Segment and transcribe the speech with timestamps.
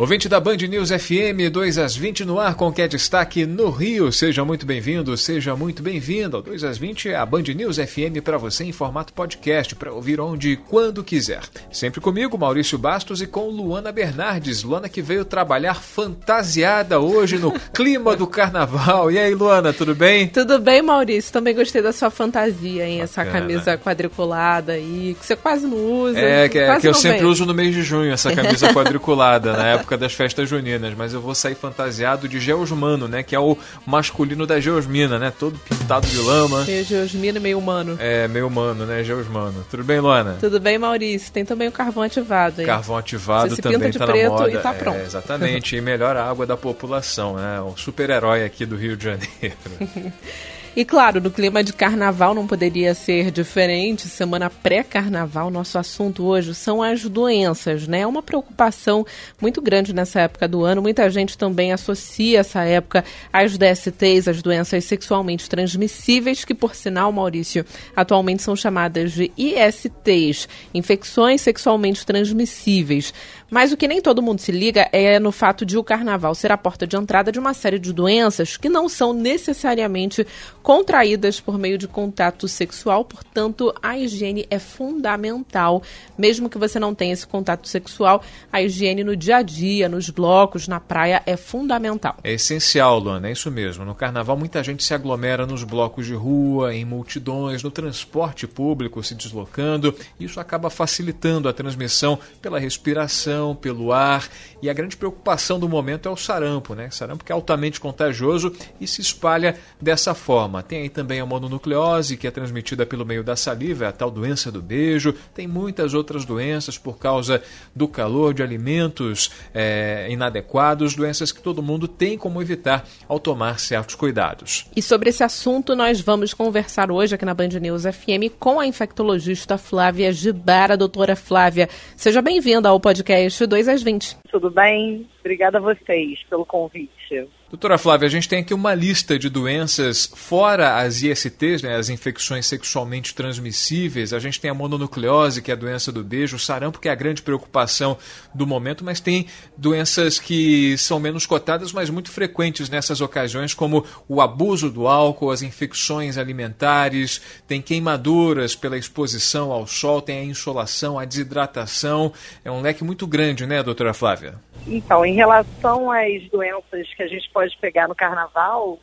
[0.00, 3.68] Ouvinte da Band News FM, 2 às 20 no ar, com que é destaque no
[3.68, 4.10] Rio.
[4.10, 6.38] Seja muito bem-vindo, seja muito bem-vindo.
[6.38, 9.92] Ao 2 às 20 é a Band News FM para você em formato podcast, para
[9.92, 11.42] ouvir onde e quando quiser.
[11.70, 14.62] Sempre comigo, Maurício Bastos, e com Luana Bernardes.
[14.62, 19.10] Luana que veio trabalhar fantasiada hoje no clima do carnaval.
[19.10, 20.28] E aí, Luana, tudo bem?
[20.28, 21.30] Tudo bem, Maurício.
[21.30, 23.02] Também gostei da sua fantasia, hein?
[23.02, 26.18] Essa camisa quadriculada aí, que você quase não usa.
[26.18, 29.89] É, que, é, que eu sempre uso no mês de junho, essa camisa quadriculada, na
[29.90, 33.22] época das festas juninas, mas eu vou sair fantasiado de Geosmano, né?
[33.22, 35.32] Que é o masculino da Geosmina, né?
[35.36, 36.64] Todo pintado de lama.
[36.64, 37.96] Meio Geosmina meio humano.
[37.98, 39.02] É, meio humano, né?
[39.02, 39.66] Geosmano.
[39.70, 40.36] Tudo bem, Luana?
[40.38, 41.32] Tudo bem, Maurício.
[41.32, 42.66] Tem também o carvão ativado aí.
[42.66, 44.50] Carvão ativado Você também tá na moda.
[44.50, 44.98] e tá pronto.
[44.98, 45.76] É, exatamente.
[45.76, 47.60] e melhora a água da população, né?
[47.60, 49.56] O super-herói aqui do Rio de Janeiro.
[50.76, 54.06] E claro, no clima de carnaval não poderia ser diferente.
[54.06, 58.02] Semana pré-carnaval, nosso assunto hoje são as doenças, né?
[58.02, 59.04] É uma preocupação
[59.42, 60.80] muito grande nessa época do ano.
[60.80, 67.10] Muita gente também associa essa época às DSTs, as doenças sexualmente transmissíveis, que por sinal,
[67.10, 73.12] Maurício, atualmente são chamadas de ISTs, infecções sexualmente transmissíveis.
[73.50, 76.52] Mas o que nem todo mundo se liga é no fato de o carnaval ser
[76.52, 80.24] a porta de entrada de uma série de doenças que não são necessariamente
[80.62, 85.82] contraídas por meio de contato sexual, portanto, a higiene é fundamental.
[86.16, 88.22] Mesmo que você não tenha esse contato sexual,
[88.52, 92.16] a higiene no dia a dia, nos blocos, na praia é fundamental.
[92.22, 93.84] É essencial, Luana, é isso mesmo.
[93.84, 99.02] No carnaval, muita gente se aglomera nos blocos de rua, em multidões, no transporte público,
[99.02, 99.94] se deslocando.
[100.18, 104.28] Isso acaba facilitando a transmissão pela respiração, pelo ar.
[104.62, 106.90] E a grande preocupação do momento é o sarampo, né?
[106.90, 110.49] Sarampo que é altamente contagioso e se espalha dessa forma.
[110.62, 114.10] Tem aí também a mononucleose, que é transmitida pelo meio da saliva, é a tal
[114.10, 115.14] doença do beijo.
[115.34, 117.42] Tem muitas outras doenças por causa
[117.74, 123.58] do calor, de alimentos é, inadequados, doenças que todo mundo tem como evitar ao tomar
[123.60, 124.66] certos cuidados.
[124.74, 128.66] E sobre esse assunto, nós vamos conversar hoje aqui na Band News FM com a
[128.66, 130.76] infectologista Flávia Gibara.
[130.76, 134.16] Doutora Flávia, seja bem-vinda ao podcast 2 às 20.
[134.30, 135.08] Tudo bem?
[135.20, 137.28] Obrigada a vocês pelo convite.
[137.50, 141.88] Doutora Flávia, a gente tem aqui uma lista de doenças fora as ISTs, né, as
[141.88, 144.12] infecções sexualmente transmissíveis.
[144.12, 146.92] A gente tem a mononucleose, que é a doença do beijo, o sarampo, que é
[146.92, 147.98] a grande preocupação
[148.32, 153.84] do momento, mas tem doenças que são menos cotadas, mas muito frequentes nessas ocasiões, como
[154.08, 160.24] o abuso do álcool, as infecções alimentares, tem queimaduras pela exposição ao sol, tem a
[160.24, 162.12] insolação, a desidratação.
[162.44, 164.34] É um leque muito grande, né, doutora Flávia?
[164.66, 168.78] Então, em relação às doenças que a gente pode pegar no carnaval,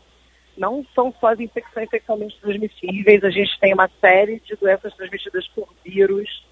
[0.57, 5.47] não são só as infecções sexualmente transmissíveis, a gente tem uma série de doenças transmitidas
[5.50, 6.45] por vírus,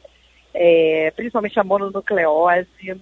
[0.53, 3.01] é, principalmente a mononucleose,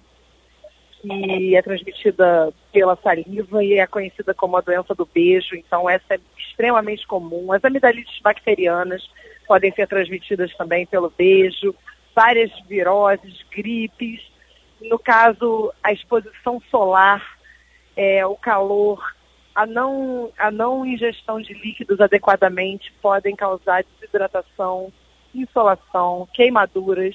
[1.06, 6.14] que é transmitida pela saliva e é conhecida como a doença do beijo, então essa
[6.14, 7.52] é extremamente comum.
[7.52, 9.06] As amidalites bacterianas
[9.46, 11.74] podem ser transmitidas também pelo beijo,
[12.14, 14.20] várias viroses, gripes,
[14.80, 17.33] no caso, a exposição solar,
[17.96, 19.00] é, o calor,
[19.54, 24.92] a não, a não ingestão de líquidos adequadamente podem causar desidratação,
[25.34, 27.14] insolação, queimaduras.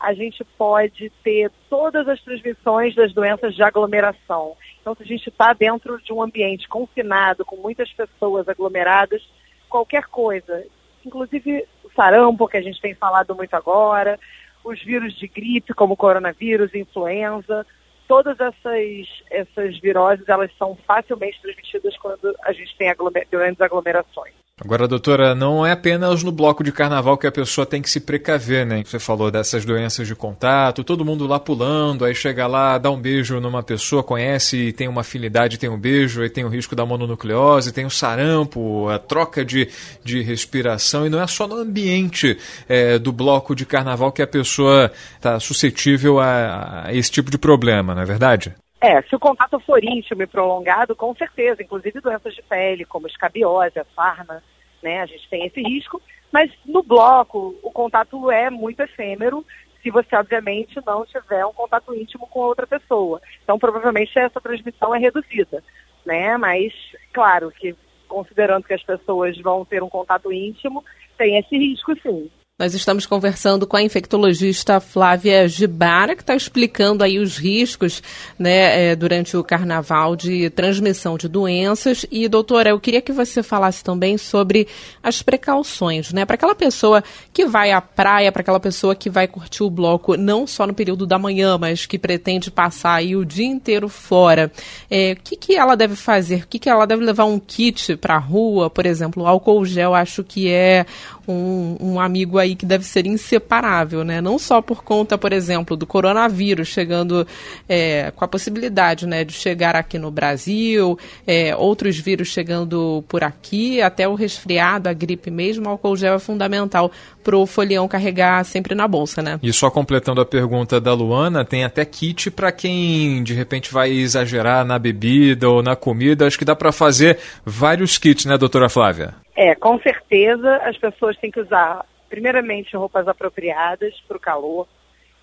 [0.00, 4.56] A gente pode ter todas as transmissões das doenças de aglomeração.
[4.80, 9.22] Então, se a gente está dentro de um ambiente confinado, com muitas pessoas aglomeradas,
[9.68, 10.64] qualquer coisa,
[11.04, 14.18] inclusive o sarampo, que a gente tem falado muito agora,
[14.64, 17.66] os vírus de gripe, como coronavírus, influenza,
[18.08, 24.41] todas essas, essas viroses, elas são facilmente transmitidas quando a gente tem aglomer grandes aglomerações.
[24.60, 27.98] Agora, doutora, não é apenas no bloco de carnaval que a pessoa tem que se
[27.98, 28.82] precaver, né?
[28.84, 33.00] Você falou dessas doenças de contato, todo mundo lá pulando, aí chega lá, dá um
[33.00, 36.84] beijo numa pessoa, conhece, tem uma afinidade, tem um beijo, aí tem o risco da
[36.84, 39.68] mononucleose, tem o sarampo, a troca de,
[40.04, 42.38] de respiração, e não é só no ambiente
[42.68, 47.38] é, do bloco de carnaval que a pessoa está suscetível a, a esse tipo de
[47.38, 48.54] problema, não é verdade?
[48.82, 53.06] É, se o contato for íntimo e prolongado, com certeza, inclusive doenças de pele, como
[53.06, 54.42] escabiose, a sarna,
[54.82, 56.02] né, a gente tem esse risco,
[56.32, 59.46] mas no bloco o contato é muito efêmero,
[59.80, 63.22] se você, obviamente, não tiver um contato íntimo com outra pessoa.
[63.44, 65.62] Então, provavelmente, essa transmissão é reduzida,
[66.04, 66.72] né, mas,
[67.12, 67.76] claro, que
[68.08, 70.84] considerando que as pessoas vão ter um contato íntimo,
[71.16, 72.28] tem esse risco, sim.
[72.58, 78.02] Nós estamos conversando com a infectologista Flávia Gibara, que está explicando aí os riscos
[78.38, 82.04] né, é, durante o carnaval de transmissão de doenças.
[82.10, 84.68] E, doutora, eu queria que você falasse também sobre
[85.02, 86.26] as precauções, né?
[86.26, 87.02] Para aquela pessoa
[87.32, 90.74] que vai à praia, para aquela pessoa que vai curtir o bloco, não só no
[90.74, 94.52] período da manhã, mas que pretende passar aí o dia inteiro fora.
[94.90, 96.42] É, o que, que ela deve fazer?
[96.44, 99.26] O que, que ela deve levar um kit para a rua, por exemplo?
[99.26, 100.84] Álcool gel, acho que é
[101.26, 104.20] um, um amigo aí que deve ser inseparável, né?
[104.20, 107.26] Não só por conta, por exemplo, do coronavírus chegando
[107.68, 113.24] é, com a possibilidade, né, de chegar aqui no Brasil, é, outros vírus chegando por
[113.24, 116.90] aqui, até o resfriado, a gripe mesmo, o álcool gel é fundamental
[117.22, 119.38] para o folião carregar sempre na bolsa, né?
[119.42, 123.90] E só completando a pergunta da Luana, tem até kit para quem de repente vai
[123.90, 126.26] exagerar na bebida ou na comida.
[126.26, 129.14] Acho que dá para fazer vários kits, né, doutora Flávia?
[129.36, 134.68] É, com certeza as pessoas têm que usar, primeiramente, roupas apropriadas para o calor,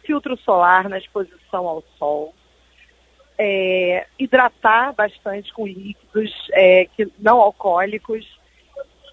[0.03, 2.33] filtro solar na exposição ao sol,
[3.37, 8.25] é, hidratar bastante com líquidos é, que, não alcoólicos,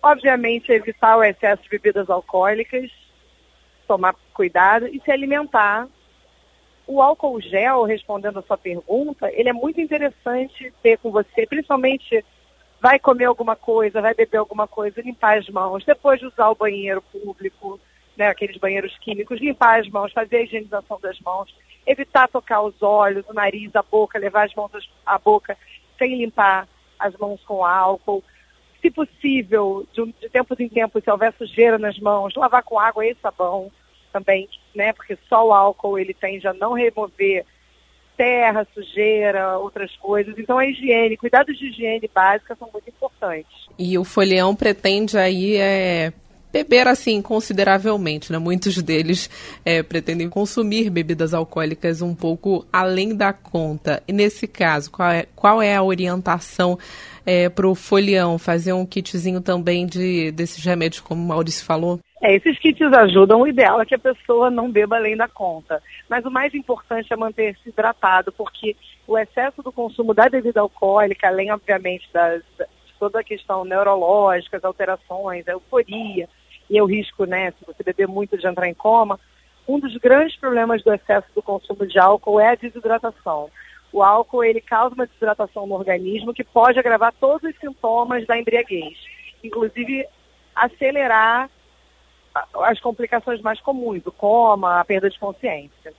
[0.02, 2.90] obviamente evitar o excesso de bebidas alcoólicas,
[3.87, 5.87] tomar cuidado e se alimentar.
[6.87, 12.25] O álcool gel, respondendo a sua pergunta, ele é muito interessante ter com você, principalmente
[12.87, 16.55] vai comer alguma coisa, vai beber alguma coisa, limpar as mãos, depois de usar o
[16.55, 17.81] banheiro público,
[18.17, 21.53] né, aqueles banheiros químicos, limpar as mãos, fazer a higienização das mãos,
[21.85, 24.71] evitar tocar os olhos, o nariz, a boca, levar as mãos
[25.05, 25.59] à boca
[25.99, 28.23] sem limpar as mãos com álcool.
[28.81, 33.05] Se possível, de, de tempos em tempos, se houver sujeira nas mãos, lavar com água
[33.05, 33.69] e sabão
[34.12, 34.93] também, né?
[34.93, 37.44] Porque só o álcool ele tende a não remover
[38.17, 40.35] terra, sujeira, outras coisas.
[40.39, 43.67] Então a higiene, cuidados de higiene básica são muito importantes.
[43.79, 46.13] E o folião pretende aí é,
[46.53, 48.39] beber assim consideravelmente, né?
[48.39, 49.29] Muitos deles
[49.65, 54.03] é, pretendem consumir bebidas alcoólicas um pouco além da conta.
[54.09, 56.79] E nesse caso, qual é, qual é a orientação
[57.27, 58.39] é, para o folião?
[58.39, 62.01] Fazer um kitzinho também de desses remédios, como o Maurício falou?
[62.23, 63.41] É, esses kits ajudam.
[63.41, 65.83] O ideal é que a pessoa não beba além da conta.
[66.09, 68.75] Mas o mais importante é manter-se hidratado, porque
[69.07, 74.57] o excesso do consumo da bebida alcoólica, além, obviamente, das, de toda a questão neurológica,
[74.57, 76.29] as alterações, a euforia
[76.69, 79.21] e o risco, né, se você beber muito, de entrar em coma,
[79.69, 83.51] um dos grandes problemas do excesso do consumo de álcool é a desidratação.
[83.93, 88.39] O álcool, ele causa uma desidratação no organismo que pode agravar todos os sintomas da
[88.39, 88.97] embriaguez.
[89.43, 90.07] Inclusive,
[90.55, 91.49] acelerar
[92.62, 95.93] as complicações mais comuns, o coma, a perda de consciência.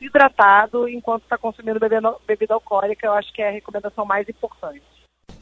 [0.00, 4.82] Hidratado enquanto está consumindo bebida, bebida alcoólica, eu acho que é a recomendação mais importante.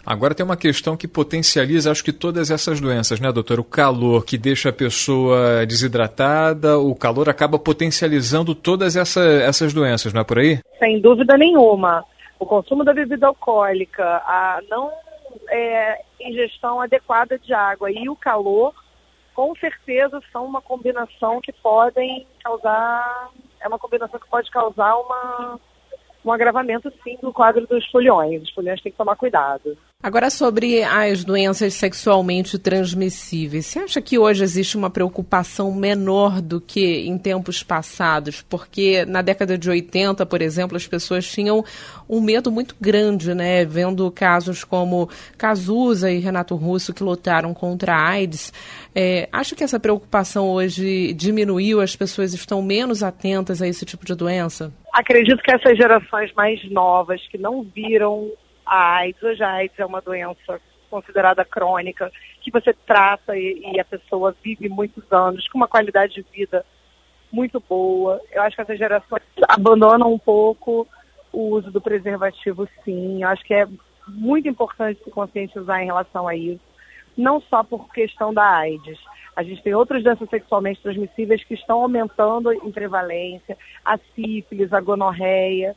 [0.05, 3.61] Agora tem uma questão que potencializa, acho que todas essas doenças, né, doutor?
[3.61, 10.13] O calor que deixa a pessoa desidratada, o calor acaba potencializando todas essa, essas doenças,
[10.13, 10.59] não é por aí?
[10.79, 12.05] Sem dúvida nenhuma.
[12.39, 14.91] O consumo da bebida alcoólica, a não
[15.49, 18.75] é, ingestão adequada de água e o calor
[19.35, 23.31] com certeza são uma combinação que podem causar,
[23.61, 25.61] é uma combinação que pode causar uma,
[26.25, 28.43] um agravamento sim do quadro dos foliões.
[28.43, 29.77] Os foliões têm que tomar cuidado.
[30.03, 36.61] Agora, sobre as doenças sexualmente transmissíveis, você acha que hoje existe uma preocupação menor do
[36.61, 38.43] que em tempos passados?
[38.43, 41.65] Porque na década de 80, por exemplo, as pessoas tinham
[42.09, 43.65] um medo muito grande, né?
[43.65, 48.53] Vendo casos como Cazuza e Renato Russo que lutaram contra a AIDS.
[48.93, 51.81] É, acha que essa preocupação hoje diminuiu?
[51.81, 54.73] As pessoas estão menos atentas a esse tipo de doença?
[54.93, 58.33] Acredito que essas gerações mais novas que não viram
[58.65, 59.23] a AIDS.
[59.23, 64.37] Hoje a AIDS é uma doença considerada crônica, que você trata e, e, a pessoa
[64.45, 66.67] vive muitos anos com uma qualidade de vida
[67.33, 68.21] muito boa.
[68.31, 70.87] Eu acho que essas gerações abandonam um pouco
[71.33, 73.23] o uso do preservativo, sim.
[73.23, 73.67] Eu acho que é
[74.07, 76.61] muito importante se conscientizar em relação a isso,
[77.17, 78.99] não só por questão da AIDS.
[79.35, 84.81] A gente tem outras doenças sexualmente transmissíveis que estão aumentando em prevalência, a sífilis, a
[84.81, 85.75] gonorreia,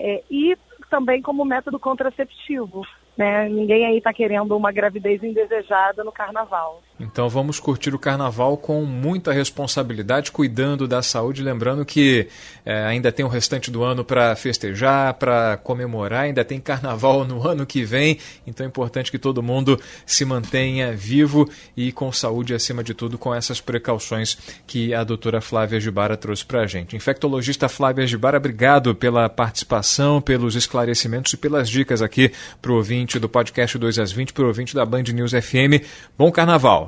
[0.00, 0.56] é, e
[0.88, 2.82] também como método contraceptivo.
[3.16, 3.48] Né?
[3.48, 6.82] Ninguém aí está querendo uma gravidez indesejada no carnaval.
[6.98, 12.28] Então vamos curtir o carnaval com muita responsabilidade, cuidando da saúde, lembrando que
[12.64, 17.46] é, ainda tem o restante do ano para festejar, para comemorar, ainda tem carnaval no
[17.46, 22.54] ano que vem, então é importante que todo mundo se mantenha vivo e com saúde
[22.54, 26.96] acima de tudo, com essas precauções que a doutora Flávia Gibara trouxe para a gente.
[26.96, 33.18] Infectologista Flávia Gibara, obrigado pela participação, pelos esclarecimentos e pelas dicas aqui para o ouvinte
[33.18, 35.84] do podcast 2 às 20, para o ouvinte da Band News FM.
[36.16, 36.85] Bom carnaval!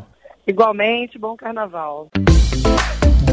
[0.48, 2.08] Igualmente, bom carnaval.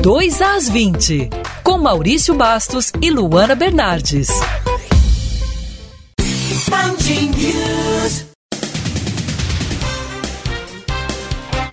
[0.02, 1.30] 2 às 20,
[1.64, 4.28] com Maurício Bastos e Luana Bernardes.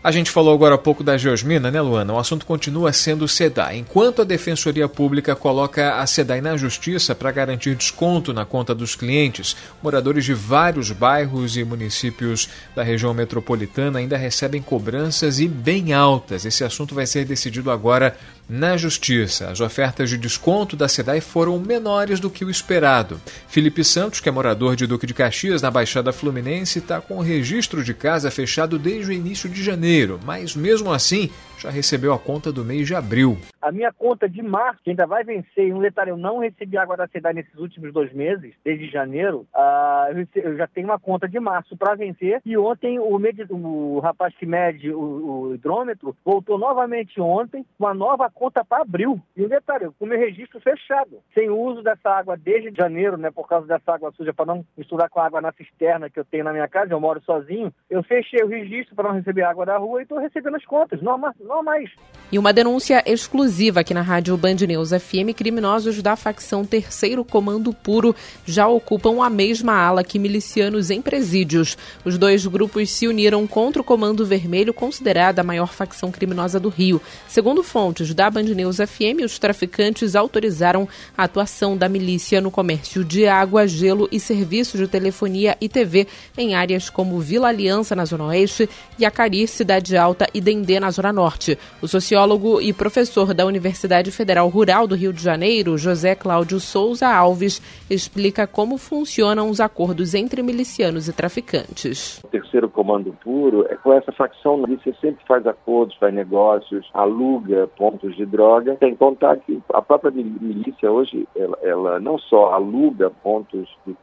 [0.05, 2.13] A gente falou agora há pouco da Geosmina, né, Luana?
[2.13, 3.79] O assunto continua sendo o SEDAI.
[3.79, 8.97] Enquanto a Defensoria Pública coloca a SEDAI na justiça para garantir desconto na conta dos
[8.97, 15.93] clientes, moradores de vários bairros e municípios da região metropolitana ainda recebem cobranças e bem
[15.93, 16.45] altas.
[16.45, 18.17] Esse assunto vai ser decidido agora
[18.53, 23.19] na Justiça, as ofertas de desconto da SEDAI foram menores do que o esperado.
[23.49, 27.23] Felipe Santos, que é morador de Duque de Caxias, na Baixada Fluminense, está com o
[27.23, 31.31] registro de casa fechado desde o início de janeiro, mas mesmo assim
[31.63, 33.39] já recebeu a conta do mês de abril.
[33.61, 36.77] A minha conta de março, que ainda vai vencer, e um detalhe, eu não recebi
[36.77, 41.29] água da SEDAI nesses últimos dois meses, desde janeiro, uh, eu já tenho uma conta
[41.29, 43.21] de março para vencer, e ontem o,
[43.55, 49.21] o rapaz que mede o, o hidrômetro voltou novamente ontem, uma nova conta para abril.
[49.37, 53.31] E um detalhe, com o meu registro fechado, sem uso dessa água desde janeiro, né,
[53.31, 56.25] por causa dessa água suja, para não misturar com a água na cisterna que eu
[56.25, 59.65] tenho na minha casa, eu moro sozinho, eu fechei o registro para não receber água
[59.65, 61.91] da rua e estou recebendo as contas, normal, normais.
[62.33, 67.75] E uma denúncia exclusiva aqui na Rádio Band News FM, criminosos da facção Terceiro Comando
[67.75, 68.17] Puro
[68.47, 71.77] já ocupam a mesma ala que milicianos em presídios.
[72.07, 76.71] Os dois grupos se uniram contra o Comando Vermelho, considerada a maior facção criminosa do
[76.71, 77.03] Rio.
[77.29, 83.05] Segundo fontes da Band News FM, os traficantes autorizaram a atuação da milícia no comércio
[83.05, 86.07] de água, gelo e serviços de telefonia e TV
[86.39, 90.91] em áreas como Vila Aliança, na Zona Oeste, e Acari, Cidade Alta e Dendê, na
[90.91, 91.42] Zona Norte.
[91.83, 97.09] O sociólogo e professor da Universidade Federal Rural do Rio de Janeiro, José Cláudio Souza
[97.09, 102.21] Alves, explica como funcionam os acordos entre milicianos e traficantes.
[102.25, 107.69] O terceiro comando puro é com essa facção, milícia sempre faz acordos, faz negócios, aluga
[107.77, 108.77] pontos de droga.
[108.77, 113.95] Tem que contar que a própria milícia hoje, ela, ela não só aluga pontos de,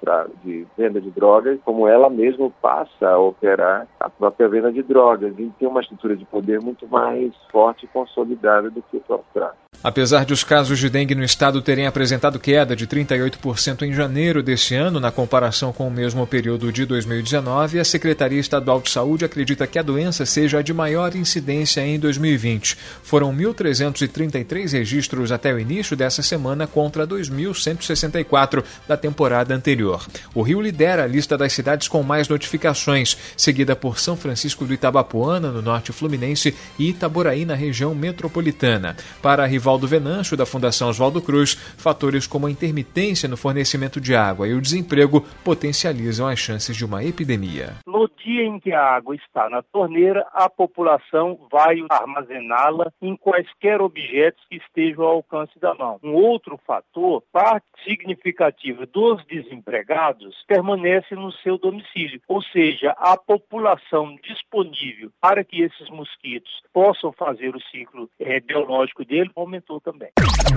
[0.43, 5.34] de venda de drogas, como ela mesma passa a operar a própria venda de drogas.
[5.38, 9.02] E tem uma estrutura de poder muito mais forte forte e consolidada do que o
[9.02, 9.69] próprio tráfico.
[9.81, 14.43] Apesar de os casos de dengue no estado terem apresentado queda de 38% em janeiro
[14.43, 19.24] deste ano, na comparação com o mesmo período de 2019, a Secretaria Estadual de Saúde
[19.24, 22.77] acredita que a doença seja a de maior incidência em 2020.
[23.01, 30.05] Foram 1.333 registros até o início dessa semana contra 2.164 da temporada anterior.
[30.36, 34.74] O Rio lidera a lista das cidades com mais notificações, seguida por São Francisco do
[34.74, 38.98] Itabapuana, no norte fluminense, e Itaboraí, na região metropolitana.
[39.21, 44.16] Para a Rivaldo Venâncio, da Fundação Oswaldo Cruz, fatores como a intermitência no fornecimento de
[44.16, 47.76] água e o desemprego potencializam as chances de uma epidemia.
[47.86, 53.80] No dia em que a água está na torneira, a população vai armazená-la em quaisquer
[53.80, 56.00] objetos que estejam ao alcance da mão.
[56.04, 64.18] Um outro fator, parte significativa dos desempregados permanece no seu domicílio, ou seja, a população
[64.24, 70.10] disponível para que esses mosquitos possam fazer o ciclo é, biológico dele aumentou também.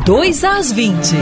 [0.07, 1.17] 2 às 20.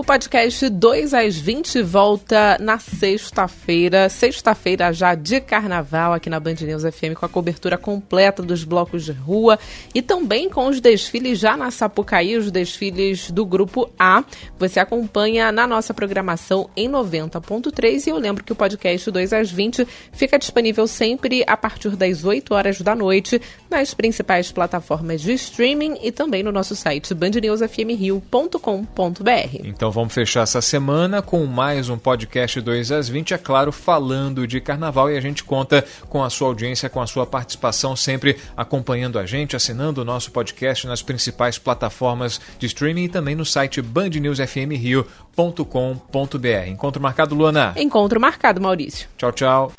[0.00, 6.54] O podcast 2 às 20 volta na sexta-feira, sexta-feira já de carnaval aqui na Band
[6.60, 9.58] News FM com a cobertura completa dos blocos de rua
[9.92, 14.22] e também com os desfiles já na Sapucaí, os desfiles do grupo A.
[14.56, 19.50] Você acompanha na nossa programação em 90.3 e eu lembro que o podcast 2 às
[19.50, 25.32] 20 fica disponível sempre a partir das 8 horas da noite nas principais plataformas de
[25.32, 29.56] streaming e também no nosso site bandnewsfmrio.com.br.
[29.64, 33.72] Então então vamos fechar essa semana com mais um podcast 2 às 20, é claro,
[33.72, 37.96] falando de carnaval e a gente conta com a sua audiência, com a sua participação,
[37.96, 43.34] sempre acompanhando a gente, assinando o nosso podcast nas principais plataformas de streaming e também
[43.34, 46.68] no site bandnewsfmrio.com.br.
[46.68, 47.72] Encontro marcado, Luana?
[47.74, 49.08] Encontro marcado, Maurício.
[49.16, 49.72] Tchau, tchau.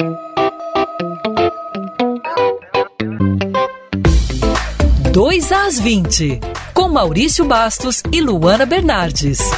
[5.14, 6.40] Dois às 20,
[6.74, 9.52] com Maurício Bastos e Luana Bernardes.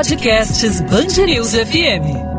[0.00, 2.29] Podcasts Bangerils FM.